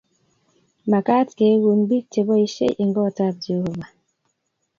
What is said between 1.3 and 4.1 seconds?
keeku bik che boisheieng kot ab Jehovah